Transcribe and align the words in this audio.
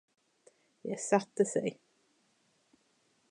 De 0.83 0.95
satte 0.97 1.45
sig. 1.45 1.79